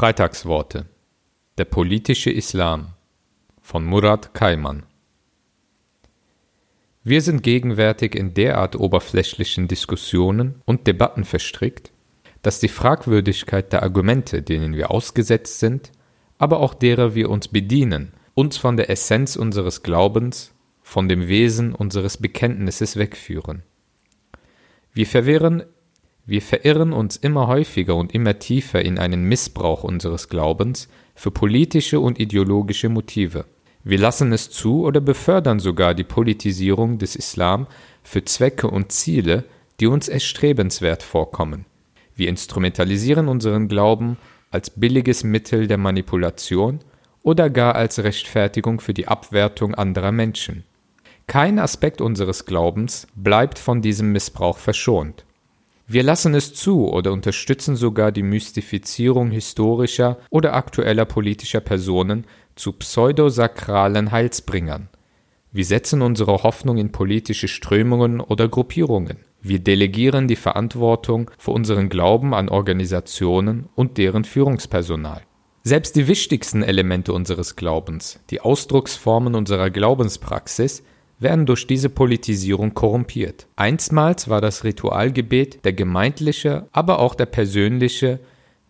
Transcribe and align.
Freitagsworte 0.00 0.86
Der 1.58 1.66
politische 1.66 2.30
Islam 2.30 2.94
von 3.60 3.84
Murat 3.84 4.32
Kaiman 4.32 4.84
Wir 7.04 7.20
sind 7.20 7.42
gegenwärtig 7.42 8.14
in 8.14 8.32
derart 8.32 8.76
oberflächlichen 8.76 9.68
Diskussionen 9.68 10.62
und 10.64 10.86
Debatten 10.86 11.24
verstrickt, 11.24 11.92
dass 12.40 12.60
die 12.60 12.68
Fragwürdigkeit 12.68 13.74
der 13.74 13.82
Argumente, 13.82 14.40
denen 14.40 14.74
wir 14.74 14.90
ausgesetzt 14.90 15.58
sind, 15.58 15.92
aber 16.38 16.60
auch 16.60 16.72
derer 16.72 17.14
wir 17.14 17.28
uns 17.28 17.48
bedienen, 17.48 18.14
uns 18.32 18.56
von 18.56 18.78
der 18.78 18.88
Essenz 18.88 19.36
unseres 19.36 19.82
Glaubens, 19.82 20.54
von 20.80 21.10
dem 21.10 21.28
Wesen 21.28 21.74
unseres 21.74 22.16
Bekenntnisses 22.16 22.96
wegführen. 22.96 23.64
Wir 24.94 25.06
verwirren 25.06 25.64
wir 26.30 26.42
verirren 26.42 26.92
uns 26.92 27.16
immer 27.16 27.48
häufiger 27.48 27.96
und 27.96 28.14
immer 28.14 28.38
tiefer 28.38 28.84
in 28.84 29.00
einen 29.00 29.24
Missbrauch 29.24 29.82
unseres 29.82 30.28
Glaubens 30.28 30.88
für 31.16 31.32
politische 31.32 31.98
und 31.98 32.20
ideologische 32.20 32.88
Motive. 32.88 33.46
Wir 33.82 33.98
lassen 33.98 34.32
es 34.32 34.48
zu 34.48 34.84
oder 34.84 35.00
befördern 35.00 35.58
sogar 35.58 35.92
die 35.92 36.04
Politisierung 36.04 36.98
des 36.98 37.16
Islam 37.16 37.66
für 38.04 38.24
Zwecke 38.24 38.68
und 38.68 38.92
Ziele, 38.92 39.42
die 39.80 39.88
uns 39.88 40.06
erstrebenswert 40.06 41.02
vorkommen. 41.02 41.64
Wir 42.14 42.28
instrumentalisieren 42.28 43.26
unseren 43.26 43.66
Glauben 43.66 44.16
als 44.52 44.70
billiges 44.70 45.24
Mittel 45.24 45.66
der 45.66 45.78
Manipulation 45.78 46.78
oder 47.24 47.50
gar 47.50 47.74
als 47.74 48.04
Rechtfertigung 48.04 48.78
für 48.78 48.94
die 48.94 49.08
Abwertung 49.08 49.74
anderer 49.74 50.12
Menschen. 50.12 50.62
Kein 51.26 51.58
Aspekt 51.58 52.00
unseres 52.00 52.46
Glaubens 52.46 53.08
bleibt 53.16 53.58
von 53.58 53.82
diesem 53.82 54.12
Missbrauch 54.12 54.58
verschont. 54.58 55.24
Wir 55.92 56.04
lassen 56.04 56.36
es 56.36 56.54
zu 56.54 56.88
oder 56.88 57.12
unterstützen 57.12 57.74
sogar 57.74 58.12
die 58.12 58.22
Mystifizierung 58.22 59.32
historischer 59.32 60.18
oder 60.30 60.54
aktueller 60.54 61.04
politischer 61.04 61.58
Personen 61.58 62.26
zu 62.54 62.74
pseudosakralen 62.74 64.12
Heilsbringern. 64.12 64.88
Wir 65.50 65.64
setzen 65.64 66.00
unsere 66.02 66.44
Hoffnung 66.44 66.78
in 66.78 66.92
politische 66.92 67.48
Strömungen 67.48 68.20
oder 68.20 68.46
Gruppierungen. 68.46 69.16
Wir 69.42 69.58
delegieren 69.58 70.28
die 70.28 70.36
Verantwortung 70.36 71.32
für 71.38 71.50
unseren 71.50 71.88
Glauben 71.88 72.34
an 72.34 72.50
Organisationen 72.50 73.68
und 73.74 73.98
deren 73.98 74.22
Führungspersonal. 74.22 75.22
Selbst 75.64 75.96
die 75.96 76.06
wichtigsten 76.06 76.62
Elemente 76.62 77.12
unseres 77.12 77.56
Glaubens, 77.56 78.20
die 78.30 78.40
Ausdrucksformen 78.40 79.34
unserer 79.34 79.70
Glaubenspraxis, 79.70 80.84
werden 81.20 81.46
durch 81.46 81.66
diese 81.66 81.88
Politisierung 81.88 82.74
korrumpiert. 82.74 83.46
Einstmals 83.56 84.28
war 84.28 84.40
das 84.40 84.64
Ritualgebet 84.64 85.64
der 85.64 85.74
gemeindliche, 85.74 86.66
aber 86.72 86.98
auch 86.98 87.14
der 87.14 87.26
persönliche, 87.26 88.18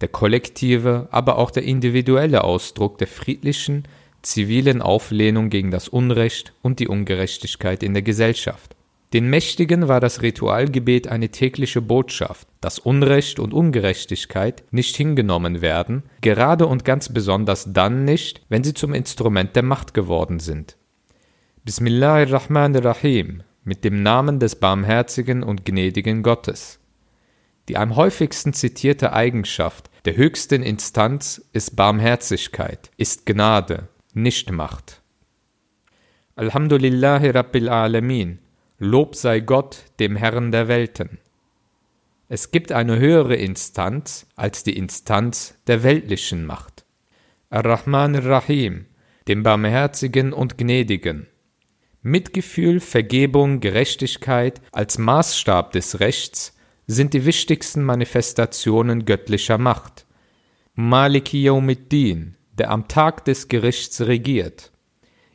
der 0.00 0.08
kollektive, 0.08 1.08
aber 1.10 1.38
auch 1.38 1.50
der 1.50 1.64
individuelle 1.64 2.44
Ausdruck 2.44 2.98
der 2.98 3.06
friedlichen, 3.06 3.84
zivilen 4.22 4.82
Auflehnung 4.82 5.50
gegen 5.50 5.70
das 5.70 5.88
Unrecht 5.88 6.52
und 6.62 6.80
die 6.80 6.88
Ungerechtigkeit 6.88 7.82
in 7.82 7.94
der 7.94 8.02
Gesellschaft. 8.02 8.74
Den 9.14 9.30
Mächtigen 9.30 9.88
war 9.88 10.00
das 10.00 10.20
Ritualgebet 10.20 11.08
eine 11.08 11.30
tägliche 11.30 11.80
Botschaft, 11.80 12.46
dass 12.60 12.78
Unrecht 12.78 13.38
und 13.38 13.54
Ungerechtigkeit 13.54 14.64
nicht 14.70 14.96
hingenommen 14.96 15.62
werden, 15.62 16.02
gerade 16.20 16.66
und 16.66 16.84
ganz 16.84 17.08
besonders 17.08 17.72
dann 17.72 18.04
nicht, 18.04 18.42
wenn 18.50 18.64
sie 18.64 18.74
zum 18.74 18.92
Instrument 18.92 19.56
der 19.56 19.62
Macht 19.62 19.94
geworden 19.94 20.40
sind. 20.40 20.76
Bismillahirrahmanirrahim 21.68 23.42
mit 23.62 23.84
dem 23.84 24.02
Namen 24.02 24.40
des 24.40 24.56
barmherzigen 24.56 25.42
und 25.42 25.66
gnädigen 25.66 26.22
Gottes. 26.22 26.80
Die 27.68 27.76
am 27.76 27.94
häufigsten 27.94 28.54
zitierte 28.54 29.12
Eigenschaft 29.12 29.90
der 30.06 30.16
höchsten 30.16 30.62
Instanz 30.62 31.46
ist 31.52 31.76
Barmherzigkeit, 31.76 32.90
ist 32.96 33.26
Gnade, 33.26 33.88
nicht 34.14 34.50
Macht. 34.50 35.02
Alhamdulillahi 36.36 37.28
Rabbil 37.28 37.68
Alamin, 37.68 38.38
Lob 38.78 39.14
sei 39.14 39.40
Gott, 39.40 39.84
dem 40.00 40.16
Herrn 40.16 40.50
der 40.50 40.68
Welten. 40.68 41.18
Es 42.30 42.50
gibt 42.50 42.72
eine 42.72 42.98
höhere 42.98 43.36
Instanz 43.36 44.26
als 44.36 44.62
die 44.64 44.74
Instanz 44.74 45.54
der 45.66 45.82
weltlichen 45.82 46.46
Macht. 46.46 46.86
Ar-Rahman 47.50 48.14
Rahim, 48.14 48.86
dem 49.28 49.42
Barmherzigen 49.42 50.32
und 50.32 50.56
Gnädigen. 50.56 51.26
Mitgefühl, 52.10 52.80
Vergebung, 52.80 53.60
Gerechtigkeit 53.60 54.60
als 54.72 54.98
Maßstab 54.98 55.72
des 55.72 56.00
Rechts 56.00 56.56
sind 56.86 57.14
die 57.14 57.26
wichtigsten 57.26 57.84
Manifestationen 57.84 59.04
göttlicher 59.04 59.58
Macht. 59.58 60.06
Maliki 60.74 61.42
Yawmiddin, 61.42 62.36
der 62.52 62.70
am 62.70 62.88
Tag 62.88 63.24
des 63.24 63.48
Gerichts 63.48 64.00
regiert. 64.00 64.72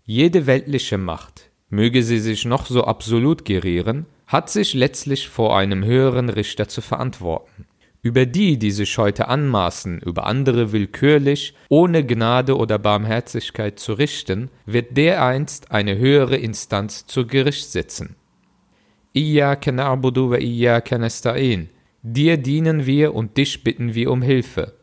Jede 0.03 0.47
weltliche 0.47 0.97
Macht, 0.97 1.51
möge 1.69 2.03
sie 2.03 2.19
sich 2.19 2.45
noch 2.45 2.65
so 2.65 2.83
absolut 2.83 3.45
gerieren, 3.45 4.05
hat 4.27 4.49
sich 4.49 4.73
letztlich 4.73 5.29
vor 5.29 5.57
einem 5.57 5.85
höheren 5.85 6.29
Richter 6.29 6.67
zu 6.67 6.81
verantworten. 6.81 7.65
Über 8.03 8.25
die, 8.25 8.59
die 8.59 8.71
sich 8.71 8.97
heute 8.97 9.29
anmaßen, 9.29 10.01
über 10.01 10.27
andere 10.27 10.73
willkürlich, 10.73 11.55
ohne 11.69 12.05
Gnade 12.05 12.57
oder 12.57 12.77
Barmherzigkeit 12.77 13.79
zu 13.79 13.93
richten, 13.93 14.49
wird 14.65 14.97
dereinst 14.97 15.71
eine 15.71 15.97
höhere 15.97 16.35
Instanz 16.35 17.05
zu 17.05 17.25
Gericht 17.25 17.71
sitzen. 17.71 18.17
Iyyaka 19.13 19.71
na'budu 19.71 20.31
wa 20.31 20.37
iyyaka 20.37 20.97
nasta'in. 20.97 21.69
Dir 22.01 22.35
dienen 22.35 22.85
wir 22.85 23.15
und 23.15 23.37
dich 23.37 23.63
bitten 23.63 23.95
wir 23.95 24.11
um 24.11 24.21
Hilfe. 24.21 24.73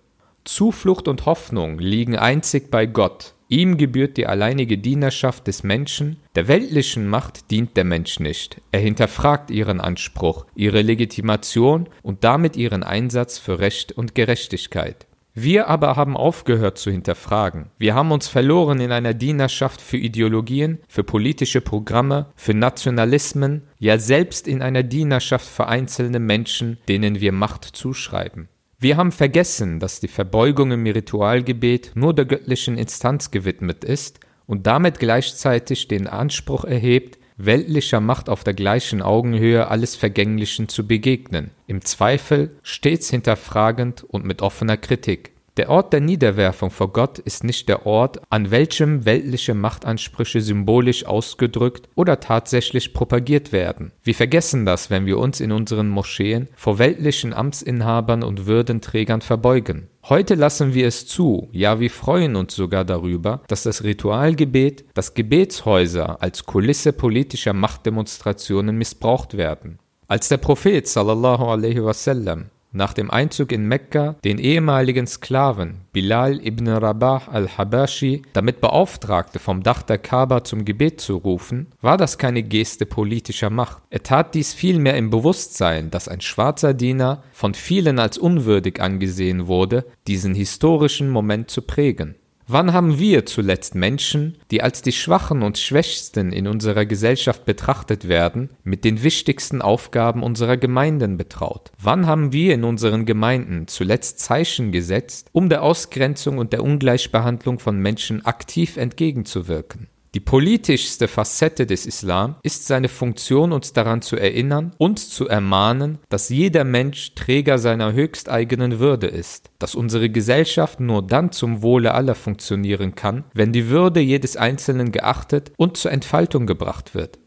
Zuflucht 0.44 1.06
und 1.06 1.26
Hoffnung 1.26 1.78
liegen 1.78 2.16
einzig 2.16 2.70
bei 2.70 2.86
Gott, 2.86 3.34
Ihm 3.52 3.78
gebührt 3.78 4.16
die 4.16 4.28
alleinige 4.28 4.78
Dienerschaft 4.78 5.48
des 5.48 5.64
Menschen, 5.64 6.18
der 6.36 6.46
weltlichen 6.46 7.08
Macht 7.08 7.50
dient 7.50 7.76
der 7.76 7.82
Mensch 7.82 8.20
nicht. 8.20 8.60
Er 8.70 8.78
hinterfragt 8.78 9.50
ihren 9.50 9.80
Anspruch, 9.80 10.46
ihre 10.54 10.82
Legitimation 10.82 11.88
und 12.04 12.22
damit 12.22 12.56
ihren 12.56 12.84
Einsatz 12.84 13.38
für 13.38 13.58
Recht 13.58 13.90
und 13.90 14.14
Gerechtigkeit. 14.14 15.08
Wir 15.34 15.66
aber 15.66 15.96
haben 15.96 16.16
aufgehört 16.16 16.78
zu 16.78 16.92
hinterfragen. 16.92 17.70
Wir 17.76 17.96
haben 17.96 18.12
uns 18.12 18.28
verloren 18.28 18.78
in 18.78 18.92
einer 18.92 19.14
Dienerschaft 19.14 19.80
für 19.80 19.96
Ideologien, 19.96 20.78
für 20.86 21.02
politische 21.02 21.60
Programme, 21.60 22.26
für 22.36 22.54
Nationalismen, 22.54 23.62
ja 23.80 23.98
selbst 23.98 24.46
in 24.46 24.62
einer 24.62 24.84
Dienerschaft 24.84 25.46
für 25.48 25.66
einzelne 25.66 26.20
Menschen, 26.20 26.78
denen 26.88 27.20
wir 27.20 27.32
Macht 27.32 27.64
zuschreiben. 27.64 28.48
Wir 28.82 28.96
haben 28.96 29.12
vergessen, 29.12 29.78
dass 29.78 30.00
die 30.00 30.08
Verbeugung 30.08 30.70
im 30.70 30.86
Ritualgebet 30.86 31.92
nur 31.96 32.14
der 32.14 32.24
göttlichen 32.24 32.78
Instanz 32.78 33.30
gewidmet 33.30 33.84
ist 33.84 34.20
und 34.46 34.66
damit 34.66 34.98
gleichzeitig 34.98 35.86
den 35.86 36.06
Anspruch 36.06 36.64
erhebt, 36.64 37.18
weltlicher 37.36 38.00
Macht 38.00 38.30
auf 38.30 38.42
der 38.42 38.54
gleichen 38.54 39.02
Augenhöhe 39.02 39.68
alles 39.68 39.96
Vergänglichen 39.96 40.70
zu 40.70 40.86
begegnen, 40.86 41.50
im 41.66 41.82
Zweifel 41.82 42.56
stets 42.62 43.10
hinterfragend 43.10 44.02
und 44.02 44.24
mit 44.24 44.40
offener 44.40 44.78
Kritik. 44.78 45.32
Der 45.60 45.68
Ort 45.68 45.92
der 45.92 46.00
Niederwerfung 46.00 46.70
vor 46.70 46.90
Gott 46.90 47.18
ist 47.18 47.44
nicht 47.44 47.68
der 47.68 47.84
Ort, 47.84 48.22
an 48.30 48.50
welchem 48.50 49.04
weltliche 49.04 49.52
Machtansprüche 49.52 50.40
symbolisch 50.40 51.04
ausgedrückt 51.04 51.86
oder 51.94 52.18
tatsächlich 52.18 52.94
propagiert 52.94 53.52
werden. 53.52 53.92
Wir 54.02 54.14
vergessen 54.14 54.64
das, 54.64 54.88
wenn 54.88 55.04
wir 55.04 55.18
uns 55.18 55.38
in 55.38 55.52
unseren 55.52 55.90
Moscheen 55.90 56.48
vor 56.56 56.78
weltlichen 56.78 57.34
Amtsinhabern 57.34 58.22
und 58.22 58.46
Würdenträgern 58.46 59.20
verbeugen. 59.20 59.88
Heute 60.08 60.34
lassen 60.34 60.72
wir 60.72 60.86
es 60.86 61.06
zu, 61.06 61.50
ja 61.52 61.78
wir 61.78 61.90
freuen 61.90 62.36
uns 62.36 62.54
sogar 62.54 62.86
darüber, 62.86 63.42
dass 63.46 63.64
das 63.64 63.84
Ritualgebet, 63.84 64.86
das 64.94 65.12
Gebetshäuser 65.12 66.22
als 66.22 66.46
Kulisse 66.46 66.94
politischer 66.94 67.52
Machtdemonstrationen 67.52 68.78
missbraucht 68.78 69.36
werden. 69.36 69.78
Als 70.08 70.30
der 70.30 70.38
Prophet 70.38 70.88
sallallahu 70.88 71.44
alaihi 71.44 71.84
wasallam 71.84 72.46
nach 72.72 72.92
dem 72.92 73.10
Einzug 73.10 73.52
in 73.52 73.66
Mekka 73.66 74.16
den 74.24 74.38
ehemaligen 74.38 75.06
Sklaven 75.06 75.80
Bilal 75.92 76.44
ibn 76.46 76.68
Rabah 76.68 77.22
al-Habashi 77.26 78.22
damit 78.32 78.60
beauftragte, 78.60 79.38
vom 79.38 79.62
Dach 79.62 79.82
der 79.82 79.98
Kaaba 79.98 80.44
zum 80.44 80.64
Gebet 80.64 81.00
zu 81.00 81.16
rufen, 81.16 81.66
war 81.80 81.96
das 81.96 82.16
keine 82.16 82.42
Geste 82.42 82.86
politischer 82.86 83.50
Macht. 83.50 83.82
Er 83.90 84.02
tat 84.02 84.34
dies 84.34 84.54
vielmehr 84.54 84.96
im 84.96 85.10
Bewusstsein, 85.10 85.90
dass 85.90 86.08
ein 86.08 86.20
schwarzer 86.20 86.74
Diener 86.74 87.22
von 87.32 87.54
vielen 87.54 87.98
als 87.98 88.18
unwürdig 88.18 88.80
angesehen 88.80 89.48
wurde, 89.48 89.84
diesen 90.06 90.34
historischen 90.34 91.10
Moment 91.10 91.50
zu 91.50 91.62
prägen. 91.62 92.14
Wann 92.52 92.72
haben 92.72 92.98
wir 92.98 93.26
zuletzt 93.26 93.76
Menschen, 93.76 94.36
die 94.50 94.60
als 94.60 94.82
die 94.82 94.90
Schwachen 94.90 95.42
und 95.42 95.56
Schwächsten 95.56 96.32
in 96.32 96.48
unserer 96.48 96.84
Gesellschaft 96.84 97.44
betrachtet 97.44 98.08
werden, 98.08 98.50
mit 98.64 98.82
den 98.84 99.04
wichtigsten 99.04 99.62
Aufgaben 99.62 100.24
unserer 100.24 100.56
Gemeinden 100.56 101.16
betraut? 101.16 101.70
Wann 101.80 102.08
haben 102.08 102.32
wir 102.32 102.52
in 102.54 102.64
unseren 102.64 103.06
Gemeinden 103.06 103.68
zuletzt 103.68 104.18
Zeichen 104.18 104.72
gesetzt, 104.72 105.28
um 105.30 105.48
der 105.48 105.62
Ausgrenzung 105.62 106.38
und 106.38 106.52
der 106.52 106.64
Ungleichbehandlung 106.64 107.60
von 107.60 107.78
Menschen 107.78 108.26
aktiv 108.26 108.76
entgegenzuwirken? 108.76 109.86
Die 110.12 110.20
politischste 110.20 111.06
Facette 111.06 111.66
des 111.66 111.86
Islam 111.86 112.34
ist 112.42 112.66
seine 112.66 112.88
Funktion, 112.88 113.52
uns 113.52 113.72
daran 113.72 114.02
zu 114.02 114.16
erinnern 114.16 114.72
und 114.76 114.98
zu 114.98 115.28
ermahnen, 115.28 115.98
dass 116.08 116.30
jeder 116.30 116.64
Mensch 116.64 117.14
Träger 117.14 117.58
seiner 117.58 117.92
höchsteigenen 117.92 118.80
Würde 118.80 119.06
ist, 119.06 119.50
dass 119.60 119.76
unsere 119.76 120.10
Gesellschaft 120.10 120.80
nur 120.80 121.06
dann 121.06 121.30
zum 121.30 121.62
Wohle 121.62 121.94
aller 121.94 122.16
funktionieren 122.16 122.96
kann, 122.96 123.22
wenn 123.34 123.52
die 123.52 123.68
Würde 123.68 124.00
jedes 124.00 124.36
Einzelnen 124.36 124.90
geachtet 124.90 125.52
und 125.56 125.76
zur 125.76 125.92
Entfaltung 125.92 126.44
gebracht 126.44 126.96
wird. 126.96 127.20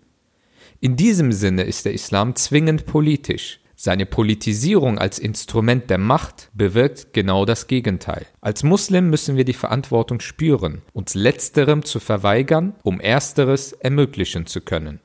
In 0.82 0.98
diesem 0.98 1.32
Sinne 1.32 1.64
ist 1.64 1.86
der 1.86 1.94
Islam 1.94 2.36
zwingend 2.36 2.86
politisch, 2.86 3.62
seine 3.84 4.06
Politisierung 4.06 4.98
als 4.98 5.20
Instrument 5.20 5.90
der 5.90 5.98
Macht 5.98 6.50
bewirkt 6.54 7.12
genau 7.12 7.44
das 7.44 7.68
Gegenteil. 7.68 8.26
Als 8.40 8.64
Muslim 8.64 9.10
müssen 9.10 9.36
wir 9.36 9.44
die 9.44 9.52
Verantwortung 9.52 10.22
spüren, 10.22 10.84
uns 10.94 11.16
letzterem 11.16 11.84
zu 11.84 12.00
verweigern, 12.00 12.76
um 12.84 13.02
ersteres 13.02 13.74
ermöglichen 13.74 14.46
zu 14.46 14.62
können. 14.62 15.02